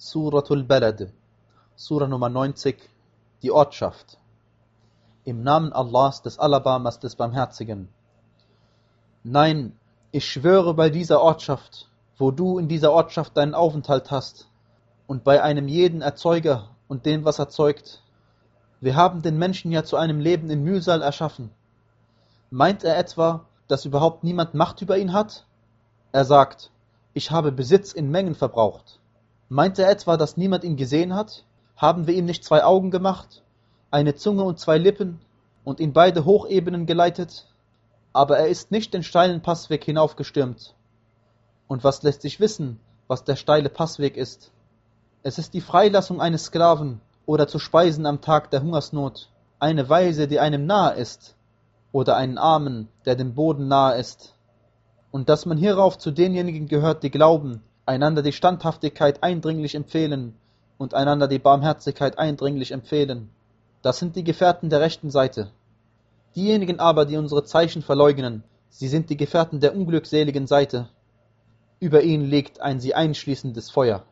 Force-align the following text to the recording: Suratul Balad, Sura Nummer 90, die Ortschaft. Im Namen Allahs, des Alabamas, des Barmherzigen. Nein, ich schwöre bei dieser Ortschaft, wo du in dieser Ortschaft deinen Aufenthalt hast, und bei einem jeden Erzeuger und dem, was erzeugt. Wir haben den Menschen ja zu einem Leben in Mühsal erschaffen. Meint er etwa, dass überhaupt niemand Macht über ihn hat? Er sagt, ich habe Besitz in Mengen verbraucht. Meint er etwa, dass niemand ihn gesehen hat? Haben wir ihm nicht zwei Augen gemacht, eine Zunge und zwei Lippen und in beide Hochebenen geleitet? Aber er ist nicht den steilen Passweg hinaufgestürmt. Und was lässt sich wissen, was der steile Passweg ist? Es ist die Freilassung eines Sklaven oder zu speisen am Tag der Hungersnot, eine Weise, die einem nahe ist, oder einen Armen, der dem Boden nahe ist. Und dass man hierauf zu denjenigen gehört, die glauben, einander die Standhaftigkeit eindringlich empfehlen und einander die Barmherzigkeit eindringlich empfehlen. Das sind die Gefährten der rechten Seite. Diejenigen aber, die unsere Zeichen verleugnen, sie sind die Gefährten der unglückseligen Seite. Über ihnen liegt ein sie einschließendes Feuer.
Suratul 0.00 0.62
Balad, 0.62 1.12
Sura 1.74 2.06
Nummer 2.06 2.28
90, 2.28 2.76
die 3.42 3.50
Ortschaft. 3.50 4.16
Im 5.24 5.42
Namen 5.42 5.72
Allahs, 5.72 6.22
des 6.22 6.38
Alabamas, 6.38 7.00
des 7.00 7.16
Barmherzigen. 7.16 7.88
Nein, 9.24 9.76
ich 10.12 10.24
schwöre 10.24 10.74
bei 10.74 10.88
dieser 10.88 11.20
Ortschaft, 11.20 11.88
wo 12.16 12.30
du 12.30 12.60
in 12.60 12.68
dieser 12.68 12.92
Ortschaft 12.92 13.36
deinen 13.36 13.54
Aufenthalt 13.54 14.12
hast, 14.12 14.46
und 15.08 15.24
bei 15.24 15.42
einem 15.42 15.66
jeden 15.66 16.00
Erzeuger 16.00 16.68
und 16.86 17.04
dem, 17.04 17.24
was 17.24 17.40
erzeugt. 17.40 18.00
Wir 18.80 18.94
haben 18.94 19.22
den 19.22 19.36
Menschen 19.36 19.72
ja 19.72 19.82
zu 19.82 19.96
einem 19.96 20.20
Leben 20.20 20.48
in 20.48 20.62
Mühsal 20.62 21.02
erschaffen. 21.02 21.50
Meint 22.50 22.84
er 22.84 22.96
etwa, 22.96 23.46
dass 23.66 23.84
überhaupt 23.84 24.22
niemand 24.22 24.54
Macht 24.54 24.80
über 24.80 24.96
ihn 24.96 25.12
hat? 25.12 25.44
Er 26.12 26.24
sagt, 26.24 26.70
ich 27.14 27.32
habe 27.32 27.50
Besitz 27.50 27.92
in 27.92 28.12
Mengen 28.12 28.36
verbraucht. 28.36 29.00
Meint 29.50 29.78
er 29.78 29.88
etwa, 29.88 30.16
dass 30.16 30.36
niemand 30.36 30.64
ihn 30.64 30.76
gesehen 30.76 31.14
hat? 31.14 31.44
Haben 31.76 32.06
wir 32.06 32.14
ihm 32.14 32.26
nicht 32.26 32.44
zwei 32.44 32.64
Augen 32.64 32.90
gemacht, 32.90 33.42
eine 33.90 34.14
Zunge 34.14 34.42
und 34.42 34.58
zwei 34.58 34.76
Lippen 34.76 35.20
und 35.64 35.80
in 35.80 35.92
beide 35.92 36.24
Hochebenen 36.24 36.84
geleitet? 36.84 37.46
Aber 38.12 38.38
er 38.38 38.48
ist 38.48 38.70
nicht 38.70 38.92
den 38.92 39.02
steilen 39.02 39.40
Passweg 39.40 39.84
hinaufgestürmt. 39.84 40.74
Und 41.66 41.84
was 41.84 42.02
lässt 42.02 42.22
sich 42.22 42.40
wissen, 42.40 42.78
was 43.06 43.24
der 43.24 43.36
steile 43.36 43.70
Passweg 43.70 44.16
ist? 44.16 44.50
Es 45.22 45.38
ist 45.38 45.54
die 45.54 45.60
Freilassung 45.60 46.20
eines 46.20 46.44
Sklaven 46.44 47.00
oder 47.24 47.48
zu 47.48 47.58
speisen 47.58 48.06
am 48.06 48.20
Tag 48.20 48.50
der 48.50 48.62
Hungersnot, 48.62 49.30
eine 49.58 49.88
Weise, 49.88 50.28
die 50.28 50.40
einem 50.40 50.66
nahe 50.66 50.94
ist, 50.94 51.36
oder 51.92 52.16
einen 52.16 52.38
Armen, 52.38 52.88
der 53.06 53.16
dem 53.16 53.34
Boden 53.34 53.68
nahe 53.68 53.98
ist. 53.98 54.34
Und 55.10 55.28
dass 55.28 55.46
man 55.46 55.56
hierauf 55.56 55.96
zu 55.96 56.10
denjenigen 56.10 56.68
gehört, 56.68 57.02
die 57.02 57.10
glauben, 57.10 57.62
einander 57.88 58.22
die 58.22 58.32
Standhaftigkeit 58.32 59.22
eindringlich 59.22 59.74
empfehlen 59.74 60.34
und 60.76 60.94
einander 60.94 61.26
die 61.26 61.38
Barmherzigkeit 61.38 62.18
eindringlich 62.18 62.70
empfehlen. 62.70 63.30
Das 63.82 63.98
sind 63.98 64.14
die 64.14 64.24
Gefährten 64.24 64.68
der 64.70 64.80
rechten 64.80 65.10
Seite. 65.10 65.50
Diejenigen 66.36 66.78
aber, 66.78 67.06
die 67.06 67.16
unsere 67.16 67.44
Zeichen 67.44 67.82
verleugnen, 67.82 68.44
sie 68.68 68.88
sind 68.88 69.08
die 69.08 69.16
Gefährten 69.16 69.60
der 69.60 69.74
unglückseligen 69.74 70.46
Seite. 70.46 70.88
Über 71.80 72.02
ihnen 72.02 72.26
liegt 72.26 72.60
ein 72.60 72.78
sie 72.78 72.94
einschließendes 72.94 73.70
Feuer. 73.70 74.04